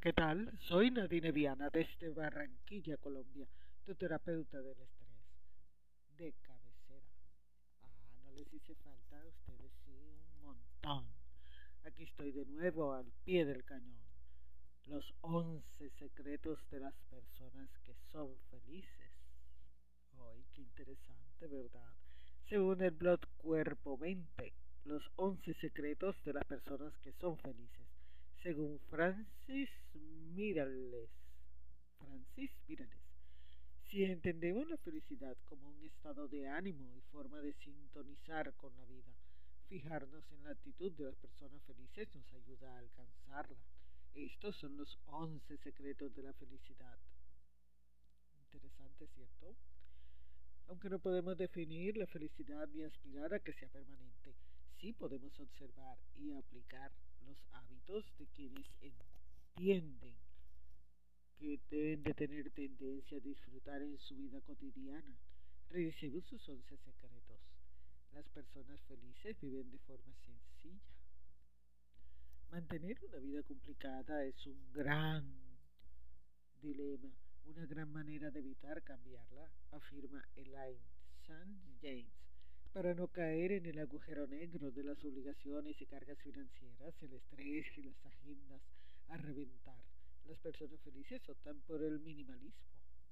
¿qué 0.00 0.12
tal? 0.12 0.50
Soy 0.60 0.90
Nadine 0.90 1.30
Viana 1.30 1.70
desde 1.70 2.08
Barranquilla, 2.08 2.96
Colombia, 2.96 3.46
tu 3.84 3.94
terapeuta 3.94 4.60
del 4.60 4.80
estrés 4.80 5.14
de 6.16 6.32
cabecera. 6.42 7.06
Ah, 7.82 7.88
no 8.24 8.32
les 8.32 8.52
hice 8.52 8.74
falta 8.76 9.20
a 9.20 9.26
ustedes, 9.26 9.72
sí, 9.84 9.92
un 9.92 10.42
montón. 10.42 11.06
Aquí 11.84 12.04
estoy 12.04 12.32
de 12.32 12.44
nuevo 12.46 12.92
al 12.92 13.12
pie 13.24 13.44
del 13.44 13.64
cañón. 13.64 14.00
Los 14.86 15.14
once 15.20 15.90
secretos 15.98 16.58
de 16.70 16.80
las 16.80 16.94
personas 17.10 17.70
que 17.84 17.94
son 18.10 18.36
felices. 18.50 19.12
¡Ay, 20.12 20.44
qué 20.54 20.62
interesante, 20.62 21.46
¿verdad? 21.46 21.92
Según 22.48 22.82
el 22.82 22.90
blog 22.90 23.20
Cuerpo 23.36 23.96
20, 23.96 24.52
los 24.84 25.02
once 25.16 25.54
secretos 25.54 26.16
de 26.24 26.32
las 26.32 26.44
personas 26.46 26.96
que 26.98 27.12
son 27.12 27.38
felices 27.38 27.83
según 28.44 28.78
Francis 28.90 29.70
Mirales. 30.34 31.08
Francis 31.96 32.50
Mirales. 32.68 33.00
Si 33.88 34.04
entendemos 34.04 34.68
la 34.68 34.76
felicidad 34.76 35.34
como 35.46 35.70
un 35.70 35.82
estado 35.82 36.28
de 36.28 36.46
ánimo 36.46 36.94
y 36.94 37.00
forma 37.10 37.40
de 37.40 37.54
sintonizar 37.54 38.52
con 38.56 38.76
la 38.76 38.84
vida, 38.84 39.14
fijarnos 39.70 40.30
en 40.30 40.44
la 40.44 40.50
actitud 40.50 40.92
de 40.92 41.04
las 41.04 41.16
personas 41.16 41.62
felices 41.62 42.14
nos 42.14 42.30
ayuda 42.34 42.70
a 42.70 42.80
alcanzarla. 42.80 43.56
Estos 44.12 44.54
son 44.56 44.76
los 44.76 44.98
once 45.06 45.56
secretos 45.56 46.14
de 46.14 46.24
la 46.24 46.34
felicidad. 46.34 46.98
Interesante, 48.40 49.06
¿cierto? 49.14 49.56
Aunque 50.68 50.90
no 50.90 50.98
podemos 50.98 51.38
definir 51.38 51.96
la 51.96 52.06
felicidad 52.08 52.68
ni 52.68 52.82
aspirar 52.82 53.32
a 53.32 53.40
que 53.40 53.54
sea 53.54 53.70
permanente, 53.70 54.34
sí 54.78 54.92
podemos 54.92 55.32
observar 55.40 55.96
y 56.14 56.34
aplicar 56.34 56.92
los 57.26 57.38
hábitos 57.52 58.04
de 58.18 58.26
quienes 58.28 58.66
entienden 58.80 60.14
que 61.36 61.60
deben 61.70 62.02
de 62.02 62.14
tener 62.14 62.50
tendencia 62.50 63.18
a 63.18 63.20
disfrutar 63.20 63.82
en 63.82 63.98
su 63.98 64.16
vida 64.16 64.40
cotidiana. 64.42 65.16
Revisemos 65.70 66.24
sus 66.24 66.48
once 66.48 66.76
secretos. 66.78 67.40
Las 68.12 68.28
personas 68.28 68.80
felices 68.82 69.36
viven 69.40 69.70
de 69.70 69.78
forma 69.80 70.14
sencilla. 70.24 70.94
Mantener 72.50 72.96
una 73.04 73.18
vida 73.18 73.42
complicada 73.42 74.24
es 74.24 74.46
un 74.46 74.72
gran 74.72 75.24
dilema, 76.62 77.12
una 77.46 77.66
gran 77.66 77.90
manera 77.90 78.30
de 78.30 78.38
evitar 78.38 78.82
cambiarla, 78.84 79.50
afirma 79.72 80.24
Elaine 80.36 80.80
St. 81.26 81.76
James 81.82 82.23
para 82.74 82.92
no 82.92 83.06
caer 83.06 83.52
en 83.52 83.66
el 83.66 83.78
agujero 83.78 84.26
negro 84.26 84.72
de 84.72 84.82
las 84.82 84.98
obligaciones 85.04 85.80
y 85.80 85.86
cargas 85.86 86.18
financieras, 86.18 86.92
el 87.02 87.12
estrés 87.12 87.66
y 87.78 87.84
las 87.84 88.04
agendas 88.04 88.60
a 89.06 89.16
reventar. 89.16 89.80
Las 90.24 90.40
personas 90.40 90.80
felices 90.80 91.22
optan 91.28 91.60
por 91.68 91.80
el 91.84 92.00
minimalismo. 92.00 92.66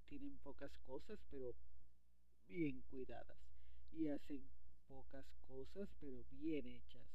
Tienen 0.08 0.36
pocas 0.38 0.72
cosas, 0.84 1.20
pero 1.30 1.55
bien 2.48 2.83
cuidadas. 2.90 3.38
Y 3.92 4.08
hacen 4.08 4.42
pocas 4.88 5.24
cosas, 5.46 5.88
pero 6.00 6.24
bien 6.33 6.66
hechas. 6.66 7.06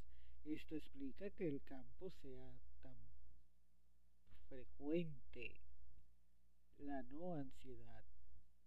Esto 0.46 0.78
explica 0.78 1.30
que 1.32 1.50
el 1.50 1.62
campo 1.64 2.10
sea 2.22 2.58
tan 2.82 2.96
frecuente, 4.48 5.60
la 6.78 7.04
no 7.04 7.34
ansiedad 7.34 8.06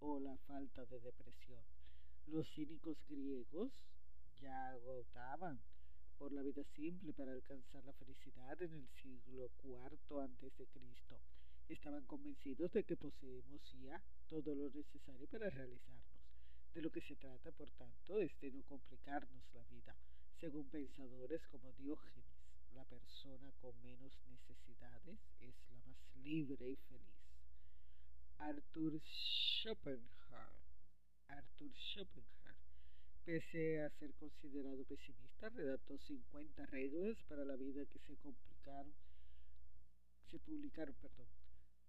o 0.01 0.21
la 0.21 0.37
falta 0.37 0.85
de 0.85 1.01
depresión. 1.01 1.80
Los 2.27 2.49
cínicos 2.55 2.97
griegos 3.09 3.73
ya 4.41 4.71
agotaban 4.71 5.61
por 6.19 6.33
la 6.33 6.43
vida 6.43 6.63
simple 6.77 7.13
para 7.13 7.33
alcanzar 7.33 7.85
la 7.85 7.95
felicidad 7.95 8.61
en 8.63 8.75
el 8.75 8.89
siglo 9.03 9.51
IV 9.65 10.21
antes 10.21 10.57
de 10.59 10.67
Cristo. 10.67 11.19
Estaban 11.69 12.05
convencidos 12.05 12.73
de 12.73 12.85
que 12.85 12.97
poseemos 12.97 13.61
ya 13.83 14.03
todo 14.29 14.55
lo 14.55 14.71
necesario 14.71 15.27
para 15.29 15.49
realizarnos. 15.51 16.05
De 16.75 16.83
lo 16.83 16.91
que 16.93 17.01
se 17.01 17.17
trata, 17.17 17.51
por 17.53 17.71
tanto, 17.73 18.21
es 18.21 18.39
de 18.41 18.51
no 18.51 18.63
complicarnos 18.65 19.43
la 19.55 19.65
vida, 19.65 19.97
según 20.41 20.69
pensadores 20.69 21.41
como 21.49 21.73
Diógenes. 21.73 22.25
La 22.75 22.85
persona 22.85 23.51
con 23.61 23.81
menos 23.83 24.17
necesidades 24.29 25.19
es 25.41 25.55
la 25.71 25.81
más 25.87 25.99
libre 26.23 26.71
y 26.71 26.77
feliz. 26.77 27.21
Arthur 28.39 29.01
Schopenhauer 29.03 30.70
Arthur 31.31 31.71
Schopenhauer, 31.75 32.57
pese 33.25 33.83
a 33.83 33.91
ser 33.91 34.13
considerado 34.15 34.85
pesimista, 34.85 35.49
redactó 35.51 35.97
50 35.97 36.67
reglas 36.67 37.17
para 37.29 37.45
la 37.45 37.57
vida 37.57 37.87
que 37.87 37.99
se 38.01 38.17
publicaron, 38.17 38.93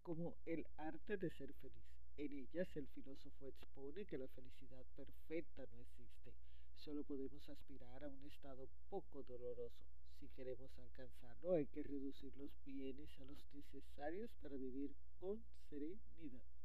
como 0.04 0.36
el 0.46 0.66
arte 0.78 1.18
de 1.18 1.30
ser 1.32 1.54
feliz. 1.54 1.86
En 2.18 2.32
ellas 2.34 2.68
el 2.76 2.88
filósofo 2.90 3.48
expone 3.48 4.06
que 4.06 4.18
la 4.18 4.28
felicidad 4.28 4.86
perfecta 4.96 5.66
no 5.72 5.80
existe, 5.80 6.34
solo 6.76 7.04
podemos 7.04 7.48
aspirar 7.50 8.04
a 8.04 8.10
un 8.10 8.26
estado 8.26 8.68
poco 8.90 9.24
doloroso. 9.24 9.82
Si 10.20 10.28
queremos 10.30 10.72
alcanzarlo 10.78 11.54
hay 11.54 11.66
que 11.66 11.82
reducir 11.82 12.36
los 12.38 12.52
bienes 12.64 13.10
a 13.20 13.26
los 13.26 13.44
necesarios 13.54 14.30
para 14.42 14.56
vivir 14.56 14.94
con 15.20 15.44
serenidad. 15.70 16.61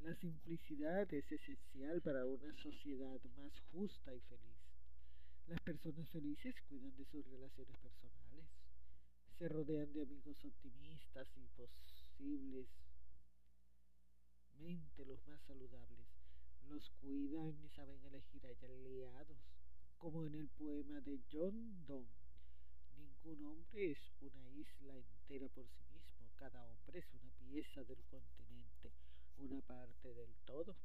La 0.00 0.14
simplicidad 0.14 1.12
es 1.12 1.32
esencial 1.32 2.00
para 2.02 2.26
una 2.26 2.54
sociedad 2.62 3.20
más 3.36 3.60
justa 3.72 4.14
y 4.14 4.20
feliz. 4.20 4.56
Las 5.48 5.60
personas 5.60 6.08
felices 6.10 6.54
cuidan 6.68 6.96
de 6.96 7.04
sus 7.06 7.26
relaciones 7.26 7.76
personales, 7.78 8.46
se 9.38 9.48
rodean 9.48 9.92
de 9.92 10.02
amigos 10.02 10.44
optimistas 10.44 11.28
y 11.36 11.46
posibles 11.56 12.68
mente 14.58 15.04
los 15.04 15.26
más 15.26 15.40
saludables, 15.42 16.06
los 16.68 16.90
cuidan 17.00 17.58
y 17.64 17.68
saben 17.70 18.02
elegir 18.04 18.46
aliados, 18.46 19.38
como 19.98 20.24
en 20.26 20.34
el 20.34 20.48
poema 20.50 21.00
de 21.00 21.20
John 21.32 21.84
Donne. 21.86 22.08
Ningún 22.96 23.42
hombre 23.44 23.92
es 23.92 23.98
una 24.20 24.50
isla 24.50 24.96
entera 24.96 25.48
por 25.48 25.66
sí 25.68 25.84
mismo, 25.92 26.30
cada 26.36 26.64
hombre 26.64 26.98
es 26.98 27.12
una 27.14 27.30
pieza 27.30 27.82
del 27.84 28.02
continente 28.04 28.92
una 29.38 29.60
parte 29.62 30.14
del 30.14 30.34
todo. 30.44 30.76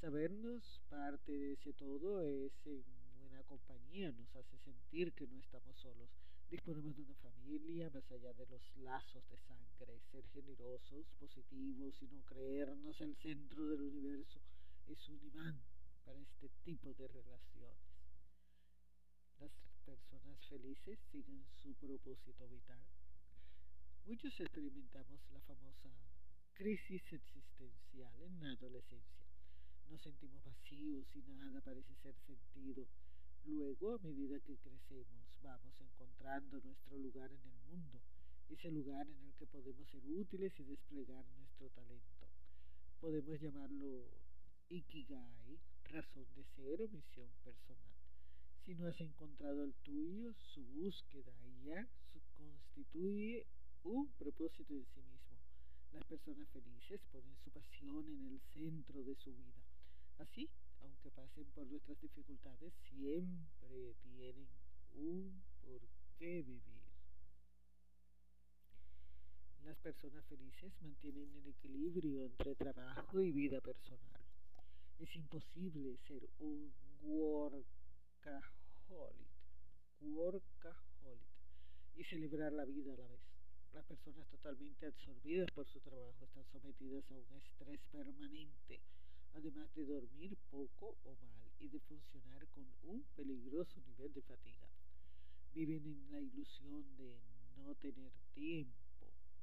Sabernos 0.00 0.80
parte 0.88 1.32
de 1.32 1.52
ese 1.52 1.72
todo 1.72 2.22
es 2.22 2.52
en 2.66 2.84
buena 3.20 3.42
compañía, 3.44 4.12
nos 4.12 4.34
hace 4.36 4.58
sentir 4.58 5.12
que 5.12 5.26
no 5.26 5.38
estamos 5.38 5.76
solos. 5.78 6.08
Disponemos 6.50 6.96
de 6.96 7.02
una 7.02 7.14
familia 7.16 7.90
más 7.90 8.10
allá 8.10 8.32
de 8.32 8.46
los 8.46 8.62
lazos 8.76 9.28
de 9.28 9.36
sangre. 9.38 10.00
Ser 10.10 10.26
generosos, 10.28 11.06
positivos 11.18 12.00
y 12.00 12.06
no 12.06 12.22
creernos 12.24 13.00
el 13.00 13.16
centro 13.16 13.66
del 13.66 13.82
universo 13.82 14.40
es 14.86 15.08
un 15.08 15.22
imán 15.22 15.60
para 16.04 16.18
este 16.20 16.48
tipo 16.64 16.94
de 16.94 17.08
relaciones. 17.08 17.78
Las 19.38 19.52
personas 19.84 20.38
felices 20.46 20.98
siguen 21.12 21.44
su 21.62 21.74
propósito 21.74 22.48
vital. 22.48 22.80
Muchos 24.06 24.40
experimentamos 24.40 25.20
la 25.30 25.40
famosa 25.42 25.90
crisis 26.58 27.00
existencial 27.12 28.20
en 28.20 28.40
la 28.40 28.50
adolescencia. 28.50 29.22
Nos 29.88 30.02
sentimos 30.02 30.44
vacíos 30.44 31.06
y 31.14 31.22
nada 31.22 31.60
parece 31.60 31.94
ser 32.02 32.16
sentido. 32.26 32.84
Luego, 33.44 33.94
a 33.94 33.98
medida 33.98 34.40
que 34.40 34.56
crecemos, 34.56 35.22
vamos 35.40 35.80
encontrando 35.80 36.60
nuestro 36.60 36.98
lugar 36.98 37.30
en 37.30 37.40
el 37.46 37.58
mundo, 37.70 38.00
ese 38.50 38.72
lugar 38.72 39.06
en 39.06 39.22
el 39.22 39.34
que 39.34 39.46
podemos 39.46 39.88
ser 39.88 40.04
útiles 40.04 40.52
y 40.58 40.64
desplegar 40.64 41.24
nuestro 41.38 41.68
talento. 41.70 42.26
Podemos 43.00 43.40
llamarlo 43.40 44.10
Ikigai, 44.68 45.60
razón 45.84 46.26
de 46.34 46.44
ser 46.56 46.82
o 46.82 46.88
misión 46.88 47.30
personal. 47.44 47.94
Si 48.66 48.74
no 48.74 48.88
has 48.88 49.00
encontrado 49.00 49.62
el 49.62 49.74
tuyo, 49.84 50.34
su 50.34 50.64
búsqueda 50.74 51.32
ya 51.64 51.86
constituye 52.36 53.46
un 53.84 54.08
propósito 54.18 54.74
en 54.74 54.84
sí 54.86 55.02
mismo. 55.02 55.17
Las 55.92 56.04
personas 56.04 56.48
felices 56.50 57.00
ponen 57.10 57.36
su 57.44 57.50
pasión 57.50 58.06
en 58.08 58.26
el 58.26 58.40
centro 58.52 59.02
de 59.02 59.14
su 59.16 59.32
vida. 59.34 59.62
Así, 60.18 60.48
aunque 60.82 61.10
pasen 61.10 61.46
por 61.54 61.66
nuestras 61.66 62.00
dificultades, 62.00 62.72
siempre 62.88 63.94
tienen 64.02 64.48
un 64.94 65.42
por 65.62 65.80
qué 66.18 66.42
vivir. 66.42 66.78
Las 69.64 69.76
personas 69.78 70.24
felices 70.26 70.72
mantienen 70.80 71.30
el 71.36 71.48
equilibrio 71.48 72.24
entre 72.24 72.54
trabajo 72.54 73.20
y 73.20 73.32
vida 73.32 73.60
personal. 73.60 74.22
Es 74.98 75.14
imposible 75.14 75.98
ser 76.06 76.28
un 76.38 76.72
workaholic, 77.02 77.64
workaholic 80.00 81.20
y 81.96 82.04
celebrar 82.04 82.52
la 82.52 82.64
vida 82.64 82.94
a 82.94 82.96
la 82.96 83.06
vez. 83.08 83.27
Las 83.72 83.84
personas 83.84 84.26
totalmente 84.28 84.86
absorbidas 84.86 85.50
por 85.52 85.66
su 85.66 85.80
trabajo 85.80 86.24
están 86.24 86.44
sometidas 86.46 87.10
a 87.10 87.16
un 87.16 87.32
estrés 87.32 87.80
permanente, 87.92 88.80
además 89.34 89.72
de 89.74 89.84
dormir 89.84 90.36
poco 90.50 90.96
o 91.04 91.16
mal 91.16 91.50
y 91.60 91.68
de 91.68 91.80
funcionar 91.80 92.46
con 92.48 92.66
un 92.82 93.02
peligroso 93.14 93.80
nivel 93.86 94.12
de 94.14 94.22
fatiga. 94.22 94.68
Viven 95.54 95.84
en 95.86 96.10
la 96.10 96.20
ilusión 96.20 96.96
de 96.96 97.18
no 97.56 97.74
tener 97.76 98.12
tiempo, 98.34 98.78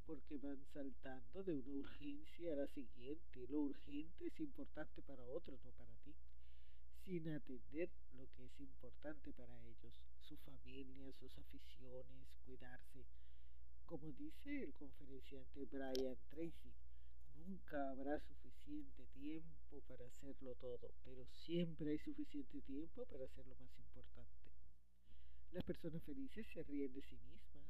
porque 0.05 0.37
van 0.37 0.63
saltando 0.73 1.43
de 1.43 1.53
una 1.53 1.71
urgencia 1.73 2.53
a 2.53 2.55
la 2.55 2.67
siguiente. 2.67 3.47
Lo 3.49 3.61
urgente 3.61 4.27
es 4.27 4.39
importante 4.39 5.01
para 5.01 5.27
otros, 5.27 5.59
no 5.63 5.71
para 5.71 5.95
ti, 6.03 6.13
sin 7.03 7.29
atender 7.29 7.89
lo 8.13 8.27
que 8.31 8.45
es 8.45 8.59
importante 8.59 9.33
para 9.33 9.55
ellos, 9.65 9.93
su 10.21 10.37
familia, 10.37 11.11
sus 11.13 11.37
aficiones, 11.37 12.27
cuidarse. 12.45 13.05
Como 13.85 14.11
dice 14.13 14.63
el 14.63 14.73
conferenciante 14.73 15.65
Brian 15.65 16.17
Tracy, 16.29 16.73
nunca 17.37 17.91
habrá 17.91 18.19
suficiente 18.19 19.05
tiempo 19.13 19.79
para 19.87 20.07
hacerlo 20.07 20.55
todo, 20.55 20.91
pero 21.03 21.23
siempre 21.27 21.91
hay 21.91 21.99
suficiente 21.99 22.61
tiempo 22.61 23.05
para 23.05 23.25
hacer 23.25 23.45
lo 23.45 23.55
más 23.55 23.77
importante. 23.77 24.49
Las 25.51 25.63
personas 25.63 26.01
felices 26.03 26.47
se 26.51 26.63
ríen 26.63 26.93
de 26.93 27.03
sí 27.03 27.15
mismas. 27.15 27.69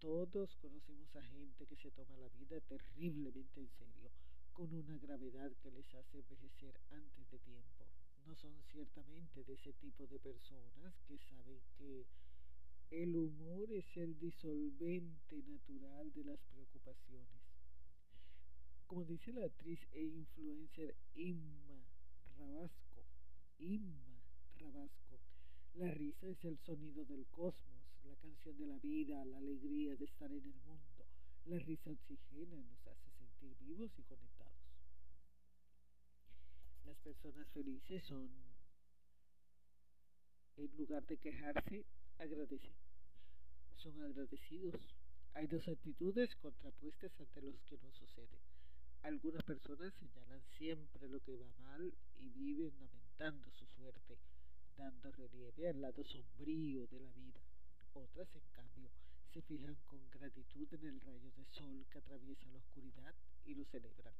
Todos 0.00 0.56
conocemos 0.56 1.14
a 1.14 1.22
gente 1.22 1.66
que 1.66 1.76
se 1.76 1.92
toma 1.92 2.16
la 2.16 2.28
vida 2.30 2.60
terriblemente 2.62 3.60
en 3.60 3.70
serio, 3.70 4.10
con 4.52 4.74
una 4.74 4.98
gravedad 4.98 5.52
que 5.62 5.70
les 5.70 5.94
hace 5.94 6.18
envejecer 6.18 6.74
antes 6.90 7.30
de 7.30 7.38
tiempo. 7.38 7.86
No 8.26 8.34
son 8.34 8.60
ciertamente 8.72 9.44
de 9.44 9.54
ese 9.54 9.72
tipo 9.74 10.08
de 10.08 10.18
personas 10.18 10.92
que 11.06 11.18
saben 11.18 11.60
que 11.76 12.04
el 12.90 13.14
humor 13.14 13.70
es 13.70 13.84
el 13.96 14.18
disolvente 14.18 15.42
natural 15.42 16.12
de 16.14 16.24
las 16.24 16.38
preocupaciones. 16.50 17.40
Como 18.86 19.04
dice 19.04 19.32
la 19.32 19.44
actriz 19.44 19.78
e 19.92 20.02
influencer 20.02 20.96
Imma 21.14 21.84
Rabasco, 22.38 23.04
Imma 23.58 24.22
Rabasco, 24.58 25.20
la 25.74 25.90
risa 25.90 26.28
es 26.28 26.42
el 26.44 26.58
sonido 26.60 27.04
del 27.04 27.26
cosmos, 27.26 27.84
la 28.04 28.16
canción 28.16 28.56
de 28.56 28.66
la 28.66 28.78
vida, 28.78 29.22
la 29.26 29.38
alegría 29.38 29.94
de 29.96 30.06
estar 30.06 30.30
en 30.30 30.42
el 30.42 30.60
mundo. 30.66 31.04
La 31.44 31.58
risa 31.58 31.90
oxigena, 31.90 32.62
nos 32.62 32.86
hace 32.86 33.10
sentir 33.12 33.54
vivos 33.60 33.90
y 33.98 34.02
conectados. 34.02 34.52
Las 36.84 36.96
personas 36.98 37.46
felices 37.48 38.02
son, 38.04 38.30
en 40.56 40.76
lugar 40.76 41.06
de 41.06 41.18
quejarse, 41.18 41.84
agradecen. 42.18 42.74
Son 43.76 44.00
agradecidos. 44.02 44.80
Hay 45.34 45.46
dos 45.46 45.66
actitudes 45.68 46.34
contrapuestas 46.36 47.12
ante 47.20 47.42
los 47.42 47.60
que 47.62 47.78
no 47.78 47.92
sucede. 47.92 48.38
Algunas 49.02 49.42
personas 49.44 49.94
señalan 49.94 50.42
siempre 50.58 51.08
lo 51.08 51.20
que 51.20 51.36
va 51.36 51.52
mal 51.60 51.94
y 52.18 52.28
viven 52.30 52.72
lamentando 52.78 53.50
su 53.52 53.66
suerte 53.66 54.18
dando 54.78 55.10
relieve 55.10 55.68
al 55.68 55.80
lado 55.80 56.04
sombrío 56.04 56.86
de 56.86 57.00
la 57.00 57.10
vida. 57.12 57.40
Otras, 57.94 58.28
en 58.36 58.48
cambio, 58.52 58.88
se 59.32 59.42
fijan 59.42 59.76
con 59.86 60.08
gratitud 60.08 60.72
en 60.72 60.86
el 60.86 61.00
rayo 61.00 61.32
de 61.32 61.44
sol 61.46 61.84
que 61.90 61.98
atraviesa 61.98 62.46
la 62.52 62.58
oscuridad 62.58 63.14
y 63.44 63.54
lo 63.54 63.64
celebran. 63.64 64.14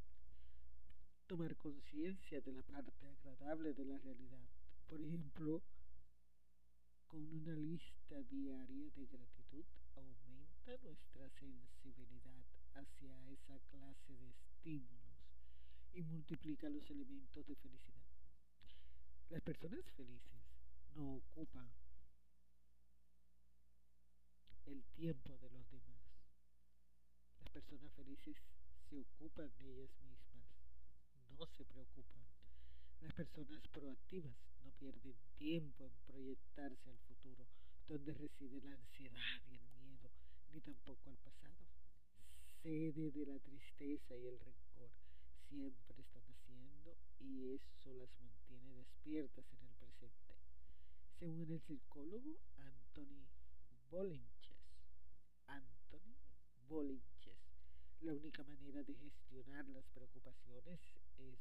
Tomar 1.28 1.56
conciencia 1.56 2.40
de 2.40 2.52
la 2.52 2.62
parte 2.62 3.06
agradable 3.06 3.72
de 3.72 3.84
la 3.84 3.98
realidad, 3.98 4.48
por 4.88 5.00
ejemplo, 5.00 5.62
con 7.08 7.24
una 7.32 7.54
lista 7.56 8.22
diaria 8.30 8.90
de 8.94 9.06
gratitud, 9.06 9.64
aumenta 9.96 10.76
nuestra 10.82 11.28
sensibilidad 11.40 12.44
hacia 12.74 13.30
esa 13.30 13.58
clase 13.70 14.16
de 14.16 14.28
estímulos 14.28 15.18
y 15.94 16.02
multiplica 16.02 16.68
los 16.68 16.88
elementos 16.90 17.46
de 17.46 17.56
felicidad. 17.56 18.04
Las 19.30 19.42
personas 19.42 19.84
felices 19.96 20.42
no 20.94 21.16
ocupan 21.16 21.70
el 24.66 24.84
tiempo 24.94 25.38
de 25.38 25.50
los 25.50 25.70
demás. 25.70 26.02
Las 27.40 27.50
personas 27.50 27.90
felices 27.94 28.36
se 28.90 28.98
ocupan 28.98 29.50
de 29.58 29.72
ellas 29.72 29.90
mismas, 30.02 30.44
no 31.30 31.46
se 31.56 31.64
preocupan. 31.64 32.22
Las 33.00 33.14
personas 33.14 33.66
proactivas 33.68 34.36
no 34.68 34.74
pierden 34.74 35.16
tiempo 35.38 35.86
en 35.86 35.92
proyectarse 36.06 36.90
al 36.90 36.98
futuro, 37.08 37.46
donde 37.88 38.12
reside 38.12 38.60
la 38.60 38.74
ansiedad 38.74 39.40
y 39.50 39.54
el 39.54 39.66
miedo, 39.80 40.10
ni 40.52 40.60
tampoco 40.60 41.08
al 41.08 41.16
pasado. 41.16 41.64
Sede 42.62 43.10
de 43.10 43.24
la 43.24 43.38
tristeza 43.38 44.14
y 44.14 44.26
el 44.26 44.38
rencor 44.38 44.90
siempre 45.48 46.02
están 46.02 46.22
haciendo 46.28 46.94
y 47.18 47.54
eso 47.54 47.94
las 47.94 48.10
mantiene 48.20 48.74
despiertas 48.74 49.46
en 49.52 49.64
el 49.64 49.74
presente 49.74 50.34
según 51.18 51.50
el 51.50 51.60
psicólogo 51.62 52.38
Anthony 52.58 53.24
Bolinches. 53.90 54.58
Anthony 55.46 56.14
Bolinches. 56.68 57.38
La 58.02 58.12
única 58.12 58.44
manera 58.44 58.82
de 58.82 58.94
gestionar 58.94 59.66
las 59.68 59.84
preocupaciones 59.94 60.78
es 61.16 61.38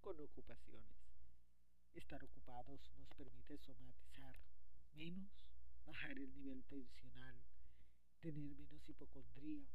con 0.00 0.18
ocupaciones. 0.18 1.05
Estar 1.96 2.22
ocupados 2.22 2.80
nos 2.98 3.08
permite 3.14 3.56
somatizar 3.56 4.36
menos, 4.92 5.30
bajar 5.86 6.18
el 6.18 6.30
nivel 6.34 6.62
tensional, 6.64 7.36
tener 8.20 8.54
menos 8.54 8.86
hipocondría 8.86 9.66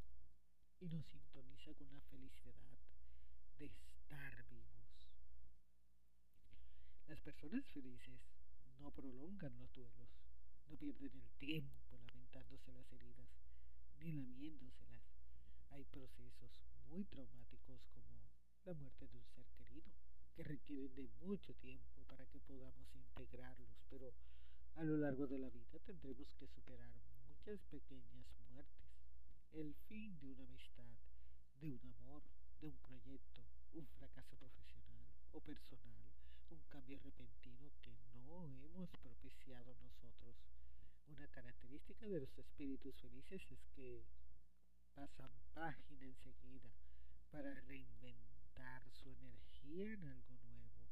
y 0.78 0.88
nos 0.88 1.04
sintoniza 1.06 1.74
con 1.74 1.92
la 1.92 2.00
felicidad 2.02 2.78
de 3.58 3.66
estar 3.66 4.46
vivos. 4.48 5.08
Las 7.08 7.20
personas 7.20 7.66
felices 7.70 8.20
no 8.78 8.92
prolongan 8.92 9.58
los 9.58 9.72
duelos, 9.72 10.08
no 10.68 10.76
pierden 10.76 11.12
el 11.16 11.30
tiempo 11.38 11.98
lamentándose 11.98 12.72
las 12.72 12.90
heridas, 12.92 13.28
ni 13.98 14.12
lamiéndoselas. 14.12 15.02
Hay 15.70 15.84
procesos 15.86 16.52
muy 16.88 17.04
traumáticos 17.04 17.84
como 17.88 18.30
la 18.64 18.74
muerte 18.74 19.08
de 19.08 19.18
un 19.18 19.26
ser 19.34 19.46
querido, 19.58 19.90
que 20.34 20.42
requieren 20.42 20.94
de 20.94 21.08
mucho 21.20 21.54
tiempo 21.54 22.02
para 22.08 22.26
que 22.26 22.40
podamos 22.40 22.88
integrarlos, 22.94 23.76
pero 23.90 24.12
a 24.76 24.84
lo 24.84 24.96
largo 24.96 25.26
de 25.26 25.38
la 25.38 25.50
vida 25.50 25.78
tendremos 25.84 26.32
que 26.38 26.46
superar 26.48 26.92
muchas 27.28 27.60
pequeñas 27.70 28.26
muertes. 28.48 28.90
El 29.52 29.74
fin 29.88 30.18
de 30.20 30.32
una 30.32 30.44
amistad, 30.44 30.96
de 31.60 31.70
un 31.70 31.84
amor, 31.84 32.22
de 32.60 32.68
un 32.68 32.76
proyecto, 32.78 33.42
un 33.74 33.86
fracaso 33.98 34.36
profesional 34.36 35.12
o 35.32 35.40
personal, 35.40 36.08
un 36.50 36.60
cambio 36.68 36.98
repentino 37.00 37.70
que 37.82 37.94
no 38.14 38.46
hemos 38.46 38.88
propiciado 39.02 39.74
nosotros. 39.76 40.36
Una 41.08 41.26
característica 41.28 42.08
de 42.08 42.20
los 42.20 42.38
espíritus 42.38 42.94
felices 43.00 43.42
es 43.50 43.60
que 43.74 44.04
pasan 44.94 45.30
página 45.54 46.06
enseguida 46.06 46.72
para 47.30 47.54
reinventar 47.62 48.82
su 48.90 49.10
energía 49.10 49.51
en 49.64 50.04
algo 50.04 50.38
nuevo. 50.38 50.88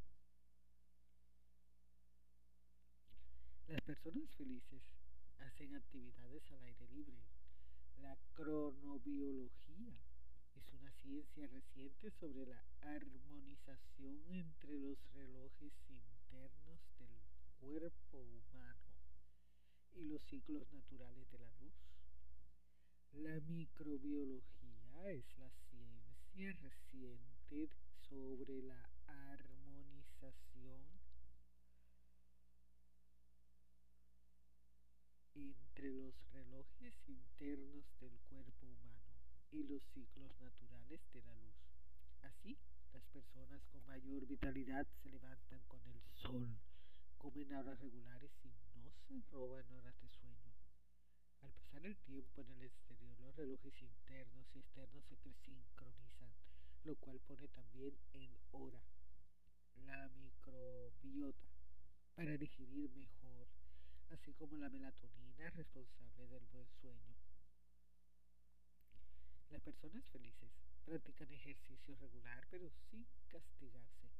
Las 3.66 3.80
personas 3.82 4.30
felices 4.36 4.82
hacen 5.38 5.74
actividades 5.74 6.42
al 6.52 6.62
aire 6.62 6.88
libre. 6.88 7.18
La 7.98 8.16
cronobiología 8.34 9.98
es 10.54 10.72
una 10.72 10.90
ciencia 10.92 11.46
reciente 11.48 12.10
sobre 12.12 12.46
la 12.46 12.64
armonización 12.80 14.22
entre 14.28 14.78
los 14.78 14.98
relojes 15.12 15.72
internos 15.88 16.80
del 16.98 17.16
cuerpo 17.60 18.18
humano 18.18 18.90
y 19.94 20.04
los 20.04 20.22
ciclos 20.22 20.70
naturales 20.72 21.30
de 21.30 21.38
la 21.38 21.50
luz. 21.60 21.74
La 23.12 23.40
microbiología 23.40 25.10
es 25.12 25.38
la 25.38 25.50
ciencia 25.68 26.52
reciente 26.62 27.68
sobre 28.10 28.60
la 28.62 28.90
armonización 29.06 30.82
entre 35.34 35.92
los 35.92 36.12
relojes 36.32 36.94
internos 37.06 37.84
del 38.00 38.18
cuerpo 38.28 38.66
humano 38.66 39.14
y 39.52 39.62
los 39.62 39.80
ciclos 39.94 40.32
naturales 40.40 41.00
de 41.12 41.22
la 41.22 41.36
luz. 41.36 41.54
Así, 42.22 42.58
las 42.92 43.04
personas 43.06 43.64
con 43.68 43.86
mayor 43.86 44.26
vitalidad 44.26 44.88
se 45.02 45.10
levantan 45.10 45.60
con 45.68 45.80
el 45.86 46.02
sol, 46.16 46.48
comen 47.16 47.52
horas 47.54 47.78
regulares 47.78 48.32
y 48.42 48.48
no 48.74 48.90
se 49.06 49.22
roban 49.30 49.70
horas 49.70 49.94
de 50.00 50.08
sueño. 50.08 50.52
Al 51.42 51.52
pasar 51.52 51.86
el 51.86 51.96
tiempo 51.98 52.42
en 52.42 52.50
el 52.50 52.64
exterior, 52.64 53.20
los 53.20 53.36
relojes 53.36 53.80
internos 53.80 54.46
y 54.52 54.58
externos 54.58 55.04
se 55.04 55.16
lo 56.90 56.96
cual 56.96 57.20
pone 57.20 57.46
también 57.46 57.94
en 58.14 58.36
hora 58.50 58.82
la 59.86 60.08
microbiota 60.08 61.48
para 62.16 62.36
digerir 62.36 62.90
mejor, 62.96 63.46
así 64.08 64.32
como 64.34 64.56
la 64.56 64.68
melatonina 64.68 65.50
responsable 65.50 66.26
del 66.26 66.44
buen 66.46 66.66
sueño. 66.80 67.14
Las 69.50 69.62
personas 69.62 70.04
felices 70.08 70.50
practican 70.84 71.30
ejercicio 71.30 71.94
regular 71.94 72.44
pero 72.50 72.68
sin 72.90 73.06
castigarse. 73.28 74.10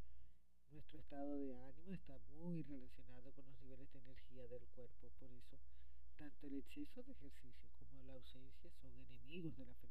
Nuestro 0.71 1.01
estado 1.01 1.41
de 1.41 1.57
ánimo 1.57 1.93
está 1.93 2.21
muy 2.39 2.63
relacionado 2.63 3.33
con 3.33 3.47
los 3.47 3.59
niveles 3.59 3.93
de 3.93 3.99
energía 3.99 4.47
del 4.47 4.65
cuerpo, 4.77 5.11
por 5.19 5.33
eso 5.33 5.59
tanto 6.17 6.47
el 6.47 6.55
exceso 6.55 7.03
de 7.03 7.11
ejercicio 7.11 7.69
como 7.81 8.05
la 8.05 8.13
ausencia 8.13 8.71
son 8.81 8.93
enemigos 8.95 9.57
de 9.57 9.67
la 9.67 9.75
felicidad. 9.75 9.90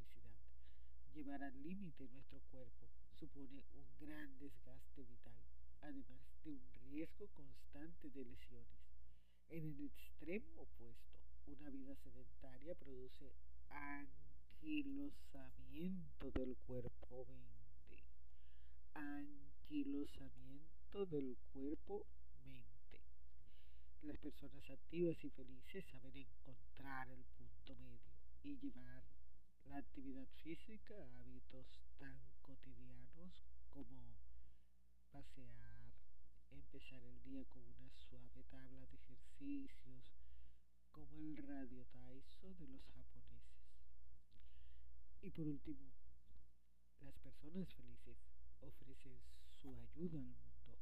Llevar 1.13 1.43
al 1.43 1.61
límite 1.63 2.07
nuestro 2.09 2.39
cuerpo 2.51 2.87
supone 3.19 3.63
un 3.73 3.85
gran 3.99 4.37
desgaste 4.39 5.03
vital, 5.03 5.41
además 5.81 6.21
de 6.43 6.51
un 6.51 6.61
riesgo 6.89 7.27
constante 7.33 8.09
de 8.11 8.25
lesiones. 8.25 8.79
En 9.49 9.65
el 9.65 9.81
extremo 9.81 10.61
opuesto, 10.61 11.17
una 11.47 11.71
vida 11.71 11.95
sedentaria 11.95 12.75
produce 12.75 13.33
anquilosamiento 13.69 16.29
del 16.31 16.55
cuerpo 16.57 17.25
mente. 17.25 18.03
Anquilosamiento 18.93 21.05
del 21.07 21.35
cuerpo 21.51 22.05
mente. 22.45 23.01
Las 24.03 24.19
personas 24.19 24.69
activas 24.69 25.17
y 25.23 25.31
felices 25.31 25.83
saben 25.91 26.15
encontrar 26.15 27.09
el 27.09 27.25
punto 27.37 27.75
medio 27.75 28.13
y 28.43 28.59
llevar 28.59 29.03
la 29.69 29.77
actividad 29.77 30.27
física 30.41 30.95
hábitos 31.19 31.67
tan 31.99 32.17
cotidianos 32.41 33.33
como 33.69 34.17
pasear, 35.11 35.93
empezar 36.49 37.03
el 37.03 37.21
día 37.21 37.45
con 37.45 37.61
una 37.61 37.91
suave 37.91 38.43
tabla 38.49 38.83
de 38.87 38.95
ejercicios, 38.95 40.05
como 40.91 41.19
el 41.19 41.37
radio 41.37 41.85
taiso 41.85 42.51
de 42.55 42.67
los 42.67 42.83
japoneses. 42.87 43.69
Y 45.21 45.29
por 45.29 45.47
último, 45.47 45.91
las 47.01 47.15
personas 47.19 47.71
felices 47.75 48.17
ofrecen 48.61 49.21
su 49.61 49.77
ayuda 49.77 50.17
al 50.17 50.35
mundo. 50.35 50.79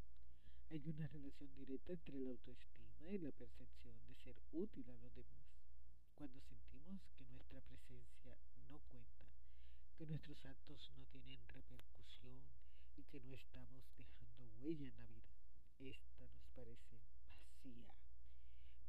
Hay 0.70 0.88
una 0.88 1.08
relación 1.08 1.54
directa 1.56 1.92
entre 1.92 2.20
la 2.22 2.32
autoestima 2.32 3.12
y 3.12 3.18
la 3.18 3.32
percepción 3.32 3.98
de 4.08 4.16
ser 4.16 4.36
útil 4.54 4.90
a 4.90 4.98
los 4.98 5.14
demás. 5.14 5.57
Cuando 6.18 6.42
sentimos 6.42 7.00
que 7.16 7.28
nuestra 7.28 7.62
presencia 7.62 8.36
no 8.72 8.80
cuenta, 8.90 9.28
que 10.00 10.08
nuestros 10.08 10.44
actos 10.46 10.92
no 10.98 11.06
tienen 11.14 11.40
repercusión 11.48 12.42
y 12.98 13.04
que 13.04 13.20
no 13.22 13.36
estamos 13.36 13.86
dejando 13.96 14.50
huella 14.60 14.88
en 14.88 14.98
la 14.98 15.06
vida, 15.06 15.38
esta 15.78 16.28
nos 16.34 16.44
parece 16.56 16.98
vacía. 17.30 17.94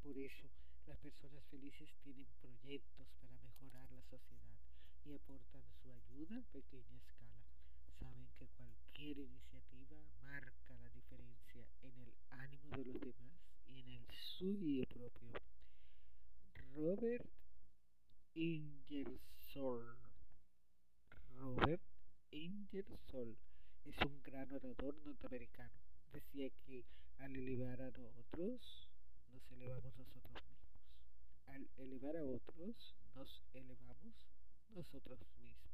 Por 0.03 0.17
eso, 0.17 0.49
las 0.87 0.97
personas 1.01 1.45
felices 1.51 1.91
tienen 2.03 2.27
proyectos 2.41 3.07
para 3.21 3.37
mejorar 3.37 3.93
la 3.93 4.03
sociedad 4.05 4.59
y 5.05 5.13
aportan 5.13 5.65
su 5.83 5.93
ayuda 5.93 6.39
a 6.39 6.53
pequeña 6.53 6.97
escala. 6.97 7.45
Saben 8.01 8.27
que 8.39 8.49
cualquier 8.57 9.19
iniciativa 9.19 9.99
marca 10.23 10.79
la 10.79 10.89
diferencia 10.89 11.69
en 11.83 11.99
el 11.99 12.15
ánimo 12.31 12.71
de 12.71 12.87
los 12.87 13.01
demás 13.03 13.37
y 13.69 13.81
en 13.81 13.89
el 13.91 14.07
suyo. 14.39 14.78
Robert 16.99 17.31
Ingersoll. 18.35 19.87
Robert 21.39 21.81
Ingersoll 22.33 23.37
es 23.85 23.95
un 24.05 24.21
gran 24.25 24.53
orador 24.53 24.97
norteamericano. 25.05 25.79
Decía 26.13 26.51
que 26.67 26.85
al 27.19 27.37
elevar 27.37 27.81
a 27.83 27.93
otros, 28.19 28.89
nos 29.31 29.49
elevamos 29.53 29.97
nosotros 29.97 30.43
mismos. 30.43 30.83
Al 31.47 31.71
elevar 31.77 32.17
a 32.17 32.25
otros, 32.25 32.97
nos 33.15 33.45
elevamos 33.53 34.27
nosotros 34.71 35.21
mismos. 35.41 35.71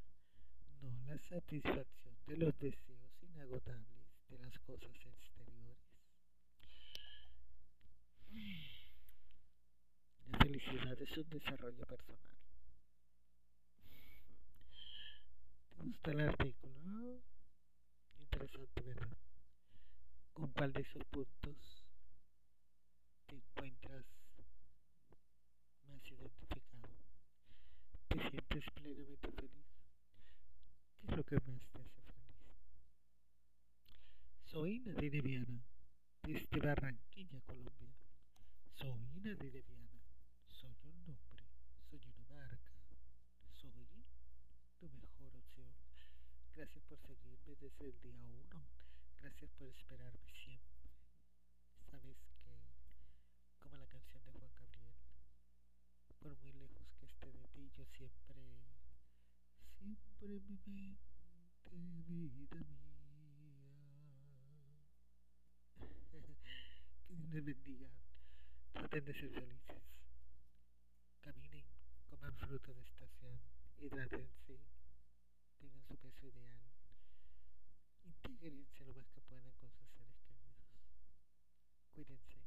no 0.83 0.91
la 1.07 1.19
satisfacción 1.31 2.15
de 2.27 2.37
los 2.37 2.59
deseos 2.59 3.11
inagotables 3.23 4.05
de 4.29 4.39
las 4.39 4.59
cosas 4.59 4.95
exteriores. 5.07 5.79
La 10.27 10.39
felicidad 10.39 11.01
es 11.01 11.17
un 11.17 11.31
desarrollo 11.31 11.87
personal. 11.87 12.37
¿Te 15.71 15.83
gusta 15.83 16.11
el 16.11 16.21
artículo? 16.21 17.23
Interesante, 18.19 18.83
¿verdad? 18.83 19.32
¿Con 20.33 20.51
cuál 20.53 20.73
de 20.73 20.83
esos 20.83 21.05
puntos 21.07 21.85
te 23.27 23.37
encuentras 23.37 24.05
más 25.87 26.03
identificado? 26.11 26.89
¿Te 28.09 28.31
sientes 28.31 28.65
plenamente 28.75 29.33
feliz? 29.33 29.67
¿Qué 31.01 31.07
es 31.07 31.17
lo 31.17 31.25
que 31.25 31.37
más 31.37 31.63
te 31.73 31.81
hace 31.81 32.03
feliz? 32.03 32.37
Soy 34.45 34.81
Nadine 34.81 35.21
Viana, 35.21 35.63
desde 36.23 36.61
Barranquilla, 36.61 37.41
Colombia. 37.43 37.95
Soy 38.75 39.21
Nadine 39.21 39.63
Viana 39.63 39.83
soy 40.63 40.77
un 40.85 41.05
nombre, 41.05 41.45
soy 41.91 42.01
una 42.07 42.25
marca, 42.27 42.73
soy 43.57 43.73
tu 44.79 44.89
mejor 44.91 45.35
opción. 45.35 45.75
Gracias 46.55 46.85
por 46.85 46.99
seguirme 47.01 47.57
desde 47.57 47.87
el 47.89 48.01
día 48.01 48.29
uno. 48.31 48.82
Gracias 49.23 49.51
por 49.53 49.69
esperarme 49.69 50.33
siempre. 50.45 50.91
Sabes 51.91 52.19
que, 52.43 52.51
como 53.61 53.79
la 53.79 53.87
canción 53.87 54.25
de 54.25 54.33
Juan 54.33 54.53
Gabriel, 54.57 54.95
por 56.19 56.37
muy 56.43 56.53
lejos 56.53 56.87
que 56.99 57.07
esté 57.07 57.33
de 57.33 57.45
ti, 57.55 57.71
yo 57.71 57.87
siempre, 57.97 58.43
siempre 59.79 60.29
mi 60.29 60.59
mente, 60.67 60.99
vida 62.09 62.61
mía. 62.67 63.07
que 67.07 67.15
Dios 67.15 67.29
les 67.31 67.45
bendiga. 67.45 67.89
Traten 68.73 69.05
de 69.05 69.15
ser 69.15 69.31
felices 69.31 69.83
caminen, 71.23 71.65
coman 72.11 72.35
fruta 72.37 72.73
de 72.73 72.83
estación, 72.83 73.39
hidrátense, 73.79 74.59
tengan 75.59 75.85
su 75.87 75.97
peso 75.97 76.27
ideal, 76.27 76.72
Tigre, 78.23 78.65
se 78.77 78.85
lo 78.85 78.95
más 78.95 79.09
que 79.11 79.21
puedan 79.21 79.53
con 79.55 79.71
sus 79.73 79.89
seres 79.91 80.17
queridos. 80.27 80.57
Cuídense. 81.93 82.42